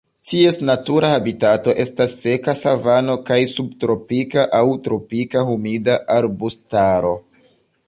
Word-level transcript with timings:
Ties 0.29 0.55
natura 0.69 1.09
habitato 1.17 1.75
estas 1.83 2.15
seka 2.21 2.55
savano 2.61 3.19
kaj 3.29 3.37
subtropika 3.53 4.47
aŭ 4.63 4.65
tropika 4.89 5.47
humida 5.51 6.01
arbustaro. 6.19 7.17